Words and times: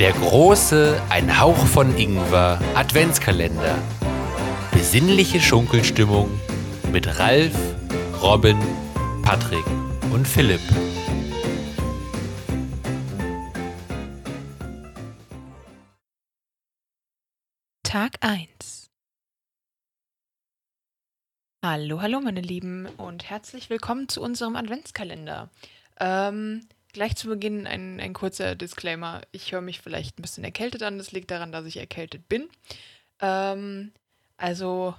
Der 0.00 0.12
große 0.12 0.98
Ein 1.10 1.38
Hauch 1.38 1.66
von 1.66 1.94
Ingwer 1.94 2.58
Adventskalender. 2.74 3.76
Besinnliche 4.72 5.40
Schunkelstimmung 5.40 6.30
mit 6.90 7.18
Ralf, 7.18 7.52
Robin, 8.22 8.56
Patrick 9.22 9.66
und 10.10 10.26
Philipp. 10.26 10.62
Tag 17.82 18.12
1 18.20 18.59
Hallo, 21.62 22.00
hallo 22.00 22.22
meine 22.22 22.40
Lieben 22.40 22.86
und 22.96 23.28
herzlich 23.28 23.68
willkommen 23.68 24.08
zu 24.08 24.22
unserem 24.22 24.56
Adventskalender. 24.56 25.50
Ähm, 25.98 26.66
gleich 26.94 27.16
zu 27.16 27.28
Beginn 27.28 27.66
ein, 27.66 28.00
ein 28.00 28.14
kurzer 28.14 28.54
Disclaimer. 28.54 29.20
Ich 29.30 29.52
höre 29.52 29.60
mich 29.60 29.82
vielleicht 29.82 30.18
ein 30.18 30.22
bisschen 30.22 30.42
erkältet 30.42 30.82
an. 30.82 30.96
Das 30.96 31.12
liegt 31.12 31.30
daran, 31.30 31.52
dass 31.52 31.66
ich 31.66 31.76
erkältet 31.76 32.30
bin. 32.30 32.48
Ähm, 33.20 33.92
also 34.38 34.94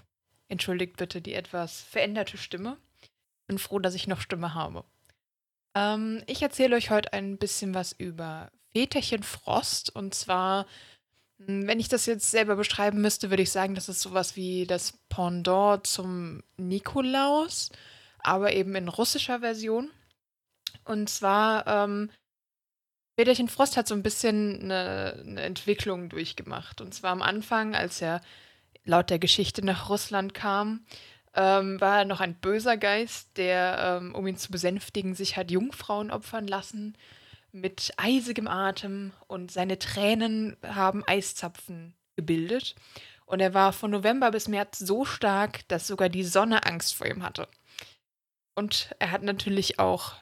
entschuldigt 0.49 0.97
bitte 0.97 1.19
die 1.19 1.33
etwas 1.33 1.81
veränderte 1.81 2.37
Stimme. 2.37 2.77
Bin 3.47 3.57
froh, 3.57 3.79
dass 3.79 3.95
ich 3.95 4.05
noch 4.05 4.21
Stimme 4.21 4.53
habe. 4.53 4.83
Ähm, 5.73 6.21
ich 6.27 6.43
erzähle 6.43 6.75
euch 6.75 6.91
heute 6.91 7.11
ein 7.11 7.39
bisschen 7.39 7.73
was 7.73 7.91
über 7.91 8.51
Väterchen 8.71 9.23
Frost. 9.23 9.95
Und 9.95 10.13
zwar, 10.13 10.67
wenn 11.47 11.79
ich 11.79 11.87
das 11.87 12.05
jetzt 12.05 12.31
selber 12.31 12.55
beschreiben 12.55 13.01
müsste, 13.01 13.29
würde 13.29 13.43
ich 13.43 13.51
sagen, 13.51 13.75
das 13.75 13.89
ist 13.89 14.01
sowas 14.01 14.35
wie 14.35 14.65
das 14.65 14.93
Pendant 15.09 15.85
zum 15.85 16.43
Nikolaus, 16.57 17.69
aber 18.19 18.53
eben 18.53 18.75
in 18.75 18.87
russischer 18.87 19.39
Version. 19.39 19.89
Und 20.85 21.09
zwar, 21.09 21.67
ähm, 21.67 22.09
Väterchen 23.17 23.49
Frost 23.49 23.77
hat 23.77 23.87
so 23.87 23.93
ein 23.93 24.03
bisschen 24.03 24.61
eine, 24.63 25.23
eine 25.25 25.41
Entwicklung 25.41 26.09
durchgemacht. 26.09 26.81
Und 26.81 26.93
zwar 26.93 27.11
am 27.11 27.21
Anfang, 27.21 27.75
als 27.75 28.01
er 28.01 28.21
laut 28.83 29.09
der 29.09 29.19
Geschichte 29.19 29.63
nach 29.63 29.89
Russland 29.89 30.33
kam, 30.33 30.85
ähm, 31.35 31.79
war 31.79 31.99
er 31.99 32.05
noch 32.05 32.19
ein 32.19 32.35
böser 32.35 32.77
Geist, 32.77 33.37
der, 33.37 33.99
ähm, 34.01 34.15
um 34.15 34.27
ihn 34.27 34.37
zu 34.37 34.51
besänftigen, 34.51 35.13
sich 35.13 35.37
hat 35.37 35.51
Jungfrauen 35.51 36.11
opfern 36.11 36.47
lassen 36.47 36.97
mit 37.51 37.91
eisigem 37.97 38.47
Atem 38.47 39.11
und 39.27 39.51
seine 39.51 39.79
Tränen 39.79 40.57
haben 40.63 41.03
Eiszapfen 41.05 41.93
gebildet. 42.15 42.75
Und 43.25 43.39
er 43.39 43.53
war 43.53 43.73
von 43.73 43.91
November 43.91 44.31
bis 44.31 44.47
März 44.47 44.79
so 44.79 45.05
stark, 45.05 45.67
dass 45.69 45.87
sogar 45.87 46.09
die 46.09 46.23
Sonne 46.23 46.65
Angst 46.65 46.95
vor 46.95 47.07
ihm 47.07 47.23
hatte. 47.23 47.47
Und 48.55 48.93
er 48.99 49.11
hat 49.11 49.23
natürlich 49.23 49.79
auch 49.79 50.15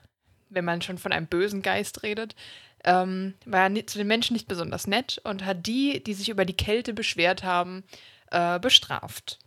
wenn 0.50 0.66
man 0.66 0.82
schon 0.82 0.98
von 0.98 1.12
einem 1.12 1.28
bösen 1.28 1.62
Geist 1.62 2.04
redet, 2.04 2.36
ähm, 2.84 3.36
war 3.46 3.70
er 3.70 3.88
zu 3.88 3.98
den 3.98 4.08
Menschen 4.08 4.34
nicht 4.34 4.48
besonders 4.48 4.88
nett 4.88 5.22
und 5.24 5.46
hat 5.46 5.66
die, 5.68 6.04
die 6.04 6.14
sich 6.14 6.30
über 6.30 6.46
die 6.46 6.56
Kälte 6.56 6.94
beschwert 6.94 7.44
haben, 7.44 7.84
äh, 8.32 8.60
bestraft. 8.60 9.40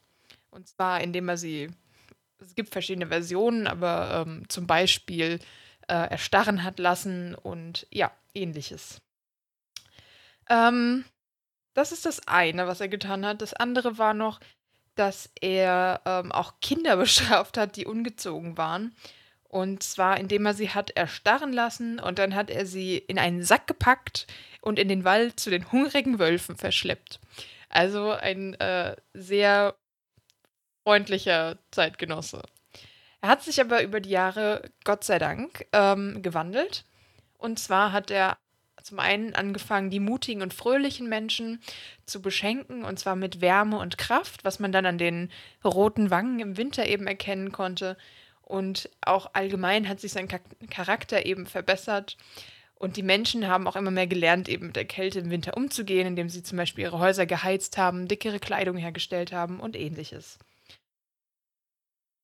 Und 0.50 0.68
zwar, 0.68 1.00
indem 1.00 1.28
er 1.28 1.36
sie, 1.36 1.70
es 2.38 2.54
gibt 2.54 2.70
verschiedene 2.70 3.08
Versionen, 3.08 3.66
aber 3.66 4.24
ähm, 4.26 4.48
zum 4.48 4.66
Beispiel 4.66 5.38
äh, 5.88 6.10
erstarren 6.10 6.62
hat 6.64 6.78
lassen 6.78 7.34
und 7.34 7.86
ja, 7.90 8.10
ähnliches. 8.34 9.00
Ähm, 10.48 11.04
das 11.74 11.92
ist 11.92 12.04
das 12.06 12.26
eine, 12.28 12.66
was 12.66 12.80
er 12.80 12.88
getan 12.88 13.24
hat. 13.24 13.42
Das 13.42 13.54
andere 13.54 13.98
war 13.98 14.14
noch, 14.14 14.40
dass 14.94 15.30
er 15.40 16.00
ähm, 16.04 16.32
auch 16.32 16.60
Kinder 16.60 16.96
bestraft 16.98 17.56
hat, 17.56 17.76
die 17.76 17.86
ungezogen 17.86 18.56
waren. 18.56 18.94
Und 19.44 19.82
zwar, 19.82 20.18
indem 20.18 20.46
er 20.46 20.54
sie 20.54 20.70
hat 20.70 20.90
erstarren 20.90 21.52
lassen 21.52 22.00
und 22.00 22.18
dann 22.18 22.34
hat 22.34 22.48
er 22.48 22.64
sie 22.64 22.96
in 22.96 23.18
einen 23.18 23.42
Sack 23.42 23.66
gepackt 23.66 24.26
und 24.62 24.78
in 24.78 24.88
den 24.88 25.04
Wald 25.04 25.38
zu 25.38 25.50
den 25.50 25.70
hungrigen 25.70 26.18
Wölfen 26.18 26.56
verschleppt. 26.56 27.20
Also 27.68 28.12
ein 28.12 28.54
äh, 28.54 28.96
sehr 29.12 29.74
freundlicher 30.84 31.58
Zeitgenosse. 31.70 32.42
Er 33.22 33.28
hat 33.28 33.42
sich 33.42 33.60
aber 33.60 33.84
über 33.84 34.00
die 34.00 34.10
Jahre, 34.10 34.68
Gott 34.84 35.04
sei 35.04 35.18
Dank, 35.20 35.66
ähm, 35.72 36.22
gewandelt. 36.22 36.84
Und 37.38 37.60
zwar 37.60 37.92
hat 37.92 38.10
er 38.10 38.36
zum 38.82 38.98
einen 38.98 39.34
angefangen, 39.36 39.90
die 39.90 40.00
mutigen 40.00 40.42
und 40.42 40.52
fröhlichen 40.52 41.08
Menschen 41.08 41.62
zu 42.04 42.20
beschenken, 42.20 42.84
und 42.84 42.98
zwar 42.98 43.14
mit 43.14 43.40
Wärme 43.40 43.78
und 43.78 43.96
Kraft, 43.96 44.44
was 44.44 44.58
man 44.58 44.72
dann 44.72 44.86
an 44.86 44.98
den 44.98 45.30
roten 45.64 46.10
Wangen 46.10 46.40
im 46.40 46.56
Winter 46.56 46.84
eben 46.86 47.06
erkennen 47.06 47.52
konnte. 47.52 47.96
Und 48.42 48.90
auch 49.00 49.30
allgemein 49.34 49.88
hat 49.88 50.00
sich 50.00 50.10
sein 50.10 50.28
Charakter 50.68 51.24
eben 51.24 51.46
verbessert. 51.46 52.16
Und 52.74 52.96
die 52.96 53.04
Menschen 53.04 53.46
haben 53.46 53.68
auch 53.68 53.76
immer 53.76 53.92
mehr 53.92 54.08
gelernt, 54.08 54.48
eben 54.48 54.66
mit 54.66 54.76
der 54.76 54.84
Kälte 54.84 55.20
im 55.20 55.30
Winter 55.30 55.56
umzugehen, 55.56 56.08
indem 56.08 56.28
sie 56.28 56.42
zum 56.42 56.58
Beispiel 56.58 56.82
ihre 56.82 56.98
Häuser 56.98 57.24
geheizt 57.24 57.78
haben, 57.78 58.08
dickere 58.08 58.40
Kleidung 58.40 58.76
hergestellt 58.76 59.30
haben 59.30 59.60
und 59.60 59.76
ähnliches. 59.76 60.40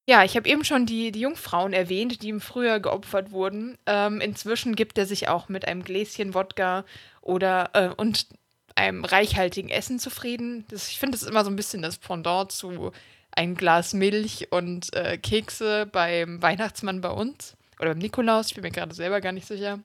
Ja, 0.08 0.24
ich 0.24 0.36
habe 0.36 0.48
eben 0.48 0.64
schon 0.64 0.86
die, 0.86 1.12
die 1.12 1.20
Jungfrauen 1.20 1.74
erwähnt, 1.74 2.22
die 2.22 2.30
im 2.30 2.40
Frühjahr 2.40 2.80
geopfert 2.80 3.30
wurden. 3.30 3.76
Ähm, 3.84 4.22
inzwischen 4.22 4.74
gibt 4.74 4.96
er 4.96 5.04
sich 5.04 5.28
auch 5.28 5.50
mit 5.50 5.68
einem 5.68 5.84
Gläschen 5.84 6.32
Wodka 6.32 6.86
oder 7.20 7.68
äh, 7.74 7.90
und 7.94 8.26
einem 8.74 9.04
reichhaltigen 9.04 9.68
Essen 9.68 9.98
zufrieden. 9.98 10.64
Das, 10.70 10.88
ich 10.88 10.98
finde, 10.98 11.12
das 11.12 11.24
ist 11.24 11.28
immer 11.28 11.44
so 11.44 11.50
ein 11.50 11.56
bisschen 11.56 11.82
das 11.82 11.98
Pendant 11.98 12.52
zu 12.52 12.90
ein 13.32 13.54
Glas 13.54 13.92
Milch 13.92 14.50
und 14.50 14.94
äh, 14.94 15.18
Kekse 15.18 15.84
beim 15.84 16.40
Weihnachtsmann 16.40 17.02
bei 17.02 17.10
uns. 17.10 17.54
Oder 17.78 17.90
beim 17.90 17.98
Nikolaus, 17.98 18.46
ich 18.46 18.54
bin 18.54 18.62
mir 18.62 18.70
gerade 18.70 18.94
selber 18.94 19.20
gar 19.20 19.32
nicht 19.32 19.46
sicher. 19.46 19.78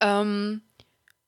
Ähm, 0.00 0.62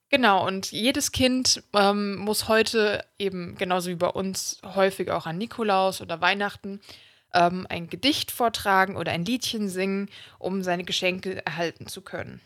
genau, 0.09 0.47
und 0.47 0.73
jedes 0.73 1.13
Kind 1.13 1.63
ähm, 1.75 2.17
muss 2.17 2.49
heute 2.49 3.05
eben 3.19 3.57
genauso 3.57 3.91
wie 3.91 3.97
bei 3.97 4.09
uns 4.09 4.63
häufig 4.65 5.11
auch 5.11 5.27
an 5.27 5.37
Nikolaus 5.37 6.01
oder 6.01 6.23
Weihnachten 6.23 6.81
ähm, 7.35 7.67
ein 7.69 7.89
Gedicht 7.89 8.31
vortragen 8.31 8.97
oder 8.97 9.13
ein 9.13 9.25
Liedchen 9.25 9.69
singen, 9.69 10.09
um 10.39 10.63
seine 10.63 10.85
Geschenke 10.85 11.45
erhalten 11.45 11.87
zu 11.87 12.03
können. 12.03 12.41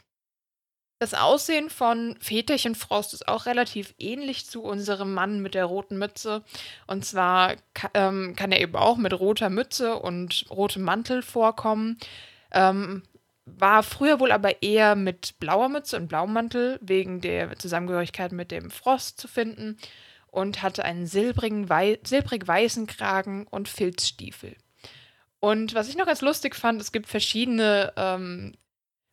Das 1.01 1.13
Aussehen 1.13 1.71
von 1.71 2.17
Väterchen 2.21 2.75
Frost 2.75 3.13
ist 3.13 3.29
auch 3.29 3.47
relativ 3.47 3.95
ähnlich 3.99 4.47
zu 4.47 4.63
unserem 4.63 5.13
Mann 5.13 5.43
mit 5.43 5.55
der 5.55 5.67
roten 5.67 5.99
Mütze. 5.99 6.43
Und 6.87 7.05
zwar 7.05 7.57
ähm, 7.93 8.35
kann 8.37 8.53
er 8.53 8.61
eben 8.61 8.77
auch 8.77 8.97
mit 8.97 9.13
roter 9.13 9.51
Mütze 9.51 9.97
und 9.97 10.47
rotem 10.51 10.83
Mantel 10.83 11.21
vorkommen. 11.23 11.99
Ähm, 12.53 13.03
war 13.45 13.83
früher 13.83 14.21
wohl 14.21 14.33
aber 14.33 14.63
eher 14.63 14.97
mit 14.97 15.39
blauer 15.39 15.69
Mütze 15.69 15.97
und 15.97 16.09
blauem 16.09 16.33
Mantel 16.33 16.79
wegen 16.81 17.21
der 17.21 17.59
Zusammengehörigkeit 17.59 18.33
mit 18.33 18.51
dem 18.51 18.71
Frost 18.71 19.21
zu 19.21 19.29
finden 19.29 19.77
und 20.29 20.63
hatte 20.63 20.85
einen 20.85 21.07
silbrigen, 21.07 21.69
wei 21.69 21.99
silbrig 22.05 22.47
weißen 22.47 22.87
Kragen 22.87 23.47
und 23.49 23.69
Filzstiefel. 23.69 24.57
Und 25.45 25.75
was 25.75 25.91
ich 25.91 25.97
noch 25.99 26.07
ganz 26.07 26.23
lustig 26.23 26.57
fand, 26.57 26.81
es 26.81 26.91
gibt 26.91 27.07
verschiedene 27.07 27.93
ähm, 27.97 28.55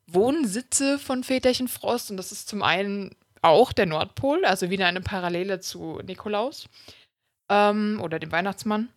Wohnsitze 0.08 0.98
von 0.98 1.26
Väterchen 1.26 1.68
Frost 1.68 2.10
und 2.10 2.16
das 2.16 2.32
ist 2.32 2.48
zum 2.48 2.64
einen 2.64 3.14
auch 3.42 3.74
der 3.74 3.86
Nordpol, 3.86 4.46
also 4.46 4.70
wieder 4.70 4.88
eine 4.88 5.02
Parallele 5.02 5.60
zu 5.60 6.00
Nikolaus 6.06 6.70
ähm, 7.50 8.00
oder 8.02 8.18
dem 8.18 8.32
Weihnachtsmann. 8.32 8.88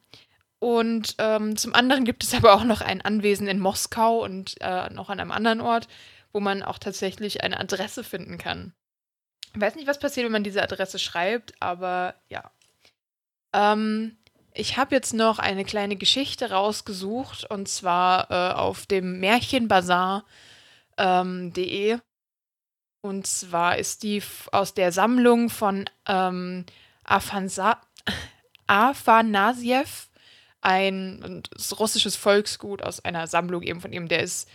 Und 0.60 1.16
ähm, 1.18 1.56
zum 1.56 1.74
anderen 1.74 2.04
gibt 2.04 2.22
es 2.22 2.34
aber 2.34 2.54
auch 2.54 2.62
noch 2.62 2.82
ein 2.82 3.02
Anwesen 3.02 3.48
in 3.48 3.58
Moskau 3.58 4.22
und 4.22 4.54
äh, 4.60 4.88
noch 4.90 5.10
an 5.10 5.18
einem 5.18 5.32
anderen 5.32 5.60
Ort, 5.60 5.88
wo 6.32 6.38
man 6.38 6.62
auch 6.62 6.78
tatsächlich 6.78 7.42
eine 7.42 7.58
Adresse 7.58 8.04
finden 8.04 8.38
kann. 8.38 8.74
Ich 9.56 9.60
weiß 9.60 9.74
nicht, 9.74 9.88
was 9.88 9.98
passiert, 9.98 10.24
wenn 10.24 10.32
man 10.32 10.44
diese 10.44 10.62
Adresse 10.62 11.00
schreibt, 11.00 11.60
aber 11.60 12.14
ja. 12.28 12.52
Ähm, 13.52 14.18
ich 14.54 14.76
habe 14.78 14.94
jetzt 14.94 15.12
noch 15.12 15.40
eine 15.40 15.64
kleine 15.64 15.96
Geschichte 15.96 16.50
rausgesucht 16.50 17.50
und 17.50 17.68
zwar 17.68 18.30
äh, 18.30 18.54
auf 18.54 18.86
dem 18.86 19.18
Märchenbazar 19.18 20.24
ähm, 20.96 21.52
de. 21.52 21.98
Und 23.02 23.26
zwar 23.26 23.76
ist 23.76 24.04
die 24.04 24.22
aus 24.52 24.72
der 24.72 24.92
Sammlung 24.92 25.50
von 25.50 25.90
ähm, 26.06 26.64
Afansa 27.02 27.80
Afanasiev, 28.66 30.08
ein 30.62 31.42
russisches 31.78 32.16
Volksgut 32.16 32.80
aus 32.80 33.04
einer 33.04 33.26
Sammlung 33.26 33.62
eben 33.62 33.80
von 33.80 33.92
ihm. 33.92 34.08
Der 34.08 34.22
ist, 34.22 34.48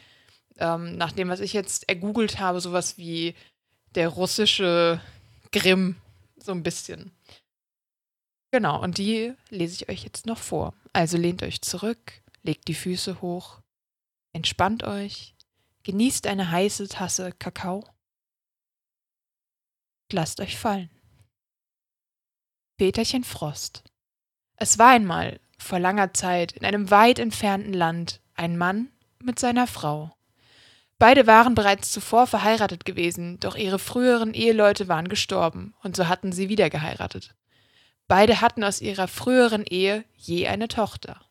ähm, 0.57 0.97
nach 0.97 1.11
dem, 1.11 1.29
was 1.29 1.41
ich 1.41 1.53
jetzt 1.53 1.87
ergoogelt 1.87 2.39
habe, 2.39 2.61
sowas 2.61 2.97
wie 2.97 3.35
der 3.93 4.07
russische 4.07 4.99
Grimm, 5.51 5.97
so 6.37 6.53
ein 6.53 6.63
bisschen. 6.63 7.11
Genau, 8.51 8.81
und 8.81 8.97
die 8.97 9.33
lese 9.49 9.75
ich 9.75 9.89
euch 9.89 10.03
jetzt 10.03 10.25
noch 10.25 10.39
vor. 10.39 10.73
Also 10.93 11.17
lehnt 11.17 11.43
euch 11.43 11.61
zurück, 11.61 12.21
legt 12.41 12.67
die 12.67 12.73
Füße 12.73 13.21
hoch, 13.21 13.61
entspannt 14.33 14.83
euch, 14.83 15.35
Genießt 15.83 16.27
eine 16.27 16.51
heiße 16.51 16.87
Tasse 16.87 17.31
Kakao. 17.31 17.83
Lasst 20.11 20.39
euch 20.39 20.57
fallen. 20.57 20.89
Peterchen 22.77 23.23
Frost. 23.23 23.83
Es 24.55 24.77
war 24.77 24.89
einmal, 24.89 25.39
vor 25.57 25.79
langer 25.79 26.13
Zeit, 26.13 26.51
in 26.51 26.65
einem 26.65 26.91
weit 26.91 27.17
entfernten 27.17 27.73
Land, 27.73 28.21
ein 28.35 28.57
Mann 28.57 28.91
mit 29.19 29.39
seiner 29.39 29.67
Frau. 29.67 30.15
Beide 30.97 31.27
waren 31.27 31.55
bereits 31.55 31.91
zuvor 31.91 32.27
verheiratet 32.27 32.83
gewesen, 32.83 33.39
doch 33.39 33.55
ihre 33.55 33.79
früheren 33.79 34.33
Eheleute 34.33 34.87
waren 34.89 35.07
gestorben, 35.07 35.73
und 35.81 35.95
so 35.95 36.07
hatten 36.07 36.33
sie 36.33 36.49
wieder 36.49 36.69
geheiratet. 36.69 37.35
Beide 38.09 38.41
hatten 38.41 38.63
aus 38.63 38.81
ihrer 38.81 39.07
früheren 39.07 39.63
Ehe 39.65 40.03
je 40.17 40.47
eine 40.47 40.67
Tochter. 40.67 41.21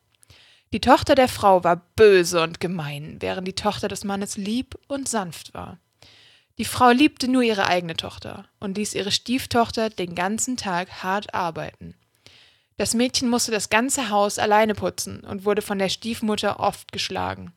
Die 0.71 0.79
Tochter 0.79 1.13
der 1.13 1.27
Frau 1.27 1.65
war 1.65 1.75
böse 1.97 2.41
und 2.41 2.61
gemein, 2.61 3.17
während 3.19 3.45
die 3.45 3.53
Tochter 3.53 3.89
des 3.89 4.05
Mannes 4.05 4.37
lieb 4.37 4.79
und 4.87 5.09
sanft 5.09 5.53
war. 5.53 5.77
Die 6.57 6.63
Frau 6.63 6.91
liebte 6.91 7.27
nur 7.27 7.41
ihre 7.41 7.65
eigene 7.65 7.97
Tochter 7.97 8.45
und 8.61 8.77
ließ 8.77 8.93
ihre 8.93 9.11
Stieftochter 9.11 9.89
den 9.89 10.15
ganzen 10.15 10.55
Tag 10.55 11.03
hart 11.03 11.33
arbeiten. 11.33 11.95
Das 12.77 12.93
Mädchen 12.93 13.29
musste 13.29 13.51
das 13.51 13.69
ganze 13.69 14.09
Haus 14.09 14.39
alleine 14.39 14.73
putzen 14.73 15.19
und 15.25 15.43
wurde 15.43 15.61
von 15.61 15.79
der 15.79 15.89
Stiefmutter 15.89 16.61
oft 16.61 16.93
geschlagen. 16.93 17.51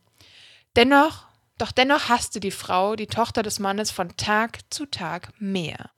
Dennoch, 0.75 1.27
doch 1.59 1.71
dennoch 1.71 2.09
hasste 2.09 2.41
die 2.41 2.51
Frau 2.51 2.97
die 2.97 3.07
Tochter 3.07 3.45
des 3.45 3.61
Mannes 3.61 3.93
von 3.93 4.17
Tag 4.17 4.59
zu 4.71 4.85
Tag 4.87 5.33
mehr. 5.39 5.91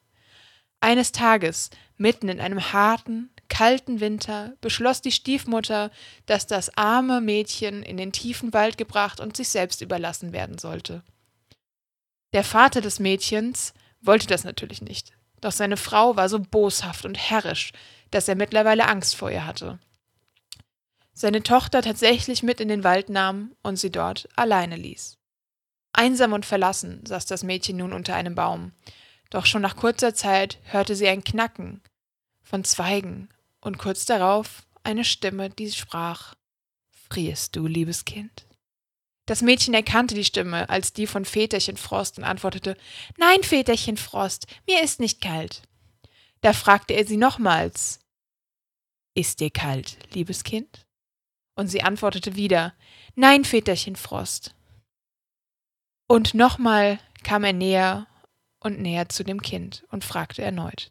Eines 0.85 1.13
Tages, 1.13 1.71
mitten 1.97 2.29
in 2.29 2.43
einem 2.43 2.75
harten, 2.75 3.31
kalten 3.49 4.01
Winter, 4.01 4.53
beschloss 4.61 5.01
die 5.01 5.13
Stiefmutter, 5.13 5.91
dass 6.27 6.47
das 6.47 6.77
arme 6.77 7.23
Mädchen 7.23 7.83
in 7.83 7.97
den 7.97 8.13
tiefen 8.13 8.53
Wald 8.53 8.77
gebracht 8.77 9.19
und 9.19 9.35
sich 9.35 9.49
selbst 9.49 9.81
überlassen 9.81 10.35
werden 10.35 10.59
sollte. 10.59 11.03
Der 12.35 12.45
Vater 12.45 12.83
des 12.83 13.01
Mädchens 13.01 13.73
wollte 14.03 14.27
das 14.27 14.45
natürlich 14.45 14.83
nicht, 14.83 15.15
doch 15.41 15.53
seine 15.53 15.79
Frau 15.79 16.17
war 16.17 16.29
so 16.29 16.39
boshaft 16.39 17.07
und 17.07 17.17
herrisch, 17.17 17.73
dass 18.11 18.29
er 18.29 18.35
mittlerweile 18.35 18.87
Angst 18.87 19.17
vor 19.17 19.31
ihr 19.31 19.47
hatte. 19.47 19.79
Seine 21.15 21.43
Tochter 21.43 21.81
tatsächlich 21.81 22.43
mit 22.43 22.61
in 22.61 22.69
den 22.69 22.85
Wald 22.85 23.09
nahm 23.09 23.57
und 23.63 23.77
sie 23.77 23.91
dort 23.91 24.29
alleine 24.37 24.77
ließ. 24.77 25.17
Einsam 25.95 26.35
und 26.35 26.45
verlassen 26.45 27.07
saß 27.07 27.25
das 27.25 27.43
Mädchen 27.43 27.79
nun 27.79 27.95
unter 27.95 28.15
einem 28.15 28.35
Baum, 28.35 28.73
doch 29.35 29.47
schon 29.47 29.63
nach 29.63 29.75
kurzer 29.75 30.15
Zeit 30.15 30.59
hörte 30.63 30.95
sie 30.95 31.09
ein 31.09 31.25
Knacken 31.25 31.83
von 32.43 32.63
Zweigen 32.63 33.29
und 33.61 33.79
kurz 33.79 34.07
darauf 34.07 34.63
eine 34.85 35.05
Stimme, 35.05 35.51
die 35.51 35.73
sprach 35.73 36.35
Frierst 37.11 37.57
du, 37.57 37.67
liebes 37.67 38.05
Kind? 38.05 38.47
Das 39.27 39.43
Mädchen 39.43 39.75
erkannte 39.75 40.15
die 40.15 40.25
Stimme 40.25 40.69
als 40.69 40.93
die 40.93 41.09
von 41.09 41.25
Väterchen 41.25 41.77
Frost 41.77 42.19
und 42.19 42.25
antwortete 42.25 42.77
Nein, 43.17 43.43
Väterchen 43.43 43.97
Frost, 43.97 44.47
mir 44.69 44.83
ist 44.83 45.01
nicht 45.01 45.21
kalt. 45.21 45.63
Da 46.41 46.53
fragte 46.53 46.95
er 46.95 47.05
sie 47.05 47.17
nochmals 47.17 47.99
ist 49.17 49.41
dir 49.41 49.51
kalt, 49.51 49.97
liebes 50.13 50.45
Kind? 50.45 50.87
Und 51.57 51.69
sie 51.69 51.83
antwortete 51.83 52.37
wieder 52.37 52.75
Nein, 53.17 53.45
Väterchen 53.45 53.97
Frost. 53.97 54.55
Und 56.07 56.35
nochmal 56.35 57.01
kam 57.23 57.43
er 57.45 57.53
näher 57.53 58.07
und 58.65 58.81
näher 58.81 59.09
zu 59.09 59.23
dem 59.23 59.41
Kind 59.43 59.85
und 59.91 60.05
fragte 60.05 60.43
erneut. 60.43 60.91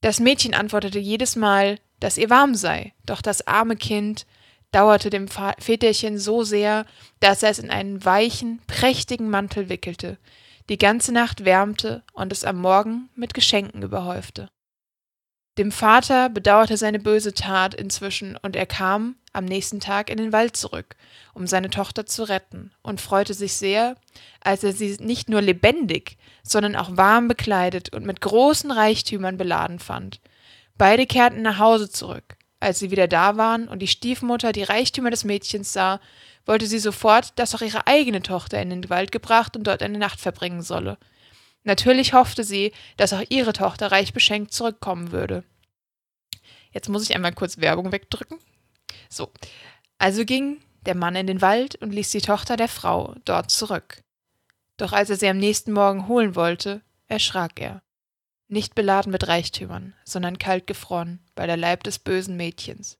Das 0.00 0.20
Mädchen 0.20 0.54
antwortete 0.54 0.98
jedes 0.98 1.36
Mal, 1.36 1.78
dass 2.00 2.18
ihr 2.18 2.30
warm 2.30 2.54
sei, 2.54 2.94
doch 3.04 3.22
das 3.22 3.46
arme 3.46 3.76
Kind 3.76 4.26
dauerte 4.70 5.08
dem 5.08 5.28
Väterchen 5.28 6.18
so 6.18 6.42
sehr, 6.42 6.84
dass 7.20 7.42
er 7.42 7.50
es 7.50 7.58
in 7.58 7.70
einen 7.70 8.04
weichen, 8.04 8.60
prächtigen 8.66 9.30
Mantel 9.30 9.68
wickelte, 9.68 10.18
die 10.68 10.78
ganze 10.78 11.12
Nacht 11.12 11.44
wärmte 11.44 12.02
und 12.12 12.32
es 12.32 12.44
am 12.44 12.56
Morgen 12.56 13.08
mit 13.14 13.34
Geschenken 13.34 13.82
überhäufte. 13.82 14.50
Dem 15.58 15.70
Vater 15.70 16.28
bedauerte 16.28 16.76
seine 16.76 16.98
böse 16.98 17.32
Tat 17.32 17.74
inzwischen, 17.74 18.36
und 18.36 18.56
er 18.56 18.66
kam 18.66 19.14
am 19.34 19.44
nächsten 19.44 19.80
Tag 19.80 20.08
in 20.08 20.16
den 20.16 20.32
Wald 20.32 20.56
zurück, 20.56 20.96
um 21.34 21.46
seine 21.46 21.70
Tochter 21.70 22.06
zu 22.06 22.24
retten, 22.24 22.72
und 22.82 23.00
freute 23.00 23.34
sich 23.34 23.54
sehr, 23.54 23.96
als 24.40 24.64
er 24.64 24.72
sie 24.72 24.96
nicht 25.00 25.28
nur 25.28 25.42
lebendig, 25.42 26.16
sondern 26.42 26.76
auch 26.76 26.96
warm 26.96 27.28
bekleidet 27.28 27.92
und 27.92 28.06
mit 28.06 28.20
großen 28.20 28.70
Reichtümern 28.70 29.36
beladen 29.36 29.78
fand. 29.78 30.20
Beide 30.76 31.06
kehrten 31.06 31.42
nach 31.42 31.58
Hause 31.58 31.90
zurück. 31.90 32.36
Als 32.60 32.78
sie 32.78 32.90
wieder 32.90 33.08
da 33.08 33.36
waren 33.36 33.68
und 33.68 33.80
die 33.80 33.88
Stiefmutter 33.88 34.52
die 34.52 34.62
Reichtümer 34.62 35.10
des 35.10 35.24
Mädchens 35.24 35.72
sah, 35.72 36.00
wollte 36.46 36.66
sie 36.66 36.78
sofort, 36.78 37.38
dass 37.38 37.54
auch 37.54 37.60
ihre 37.60 37.86
eigene 37.86 38.22
Tochter 38.22 38.60
in 38.60 38.70
den 38.70 38.88
Wald 38.90 39.12
gebracht 39.12 39.56
und 39.56 39.66
dort 39.66 39.82
eine 39.82 39.98
Nacht 39.98 40.20
verbringen 40.20 40.62
solle. 40.62 40.98
Natürlich 41.64 42.12
hoffte 42.12 42.44
sie, 42.44 42.72
dass 42.96 43.12
auch 43.12 43.22
ihre 43.28 43.52
Tochter 43.52 43.90
reich 43.90 44.12
beschenkt 44.12 44.52
zurückkommen 44.52 45.12
würde. 45.12 45.44
Jetzt 46.72 46.88
muss 46.88 47.02
ich 47.02 47.14
einmal 47.14 47.32
kurz 47.32 47.58
Werbung 47.58 47.92
wegdrücken. 47.92 48.38
So, 49.14 49.30
also 49.98 50.24
ging 50.24 50.60
der 50.86 50.96
Mann 50.96 51.14
in 51.14 51.28
den 51.28 51.40
Wald 51.40 51.76
und 51.76 51.92
ließ 51.92 52.10
die 52.10 52.20
Tochter 52.20 52.56
der 52.56 52.68
Frau 52.68 53.14
dort 53.24 53.50
zurück. 53.50 54.02
Doch 54.76 54.92
als 54.92 55.08
er 55.08 55.16
sie 55.16 55.28
am 55.28 55.38
nächsten 55.38 55.72
Morgen 55.72 56.08
holen 56.08 56.34
wollte, 56.34 56.82
erschrak 57.06 57.60
er. 57.60 57.82
Nicht 58.48 58.74
beladen 58.74 59.12
mit 59.12 59.28
Reichtümern, 59.28 59.94
sondern 60.04 60.38
kalt 60.38 60.66
gefroren 60.66 61.20
bei 61.36 61.46
der 61.46 61.56
Leib 61.56 61.84
des 61.84 62.00
bösen 62.00 62.36
Mädchens. 62.36 62.98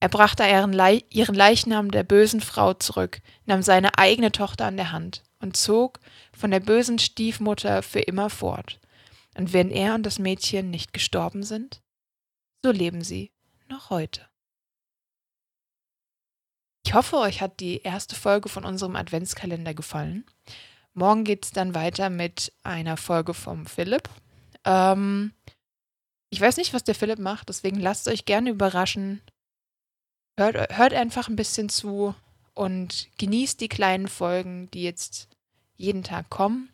Er 0.00 0.10
brachte 0.10 0.42
ihren, 0.42 0.74
Le 0.74 1.02
ihren 1.08 1.34
Leichnam 1.34 1.90
der 1.90 2.02
bösen 2.02 2.40
Frau 2.40 2.74
zurück, 2.74 3.22
nahm 3.46 3.62
seine 3.62 3.96
eigene 3.96 4.32
Tochter 4.32 4.66
an 4.66 4.76
der 4.76 4.92
Hand 4.92 5.22
und 5.40 5.56
zog 5.56 6.00
von 6.36 6.50
der 6.50 6.60
bösen 6.60 6.98
Stiefmutter 6.98 7.82
für 7.82 8.00
immer 8.00 8.28
fort. 8.28 8.80
Und 9.34 9.54
wenn 9.54 9.70
er 9.70 9.94
und 9.94 10.04
das 10.04 10.18
Mädchen 10.18 10.70
nicht 10.70 10.92
gestorben 10.92 11.42
sind, 11.42 11.80
so 12.62 12.70
leben 12.70 13.02
sie 13.02 13.32
noch 13.68 13.88
heute. 13.88 14.31
Ich 16.84 16.94
hoffe, 16.94 17.16
euch 17.18 17.40
hat 17.40 17.60
die 17.60 17.82
erste 17.82 18.16
Folge 18.16 18.48
von 18.48 18.64
unserem 18.64 18.96
Adventskalender 18.96 19.74
gefallen. 19.74 20.24
Morgen 20.94 21.24
geht 21.24 21.44
es 21.44 21.50
dann 21.52 21.74
weiter 21.74 22.10
mit 22.10 22.52
einer 22.64 22.96
Folge 22.96 23.34
vom 23.34 23.66
Philipp. 23.66 24.08
Ähm, 24.64 25.32
ich 26.30 26.40
weiß 26.40 26.56
nicht, 26.56 26.74
was 26.74 26.84
der 26.84 26.94
Philipp 26.94 27.18
macht, 27.18 27.48
deswegen 27.48 27.78
lasst 27.78 28.08
euch 28.08 28.24
gerne 28.24 28.50
überraschen. 28.50 29.22
Hört, 30.36 30.76
hört 30.76 30.94
einfach 30.94 31.28
ein 31.28 31.36
bisschen 31.36 31.68
zu 31.68 32.14
und 32.54 33.08
genießt 33.18 33.60
die 33.60 33.68
kleinen 33.68 34.08
Folgen, 34.08 34.70
die 34.72 34.82
jetzt 34.82 35.28
jeden 35.76 36.02
Tag 36.02 36.30
kommen. 36.30 36.71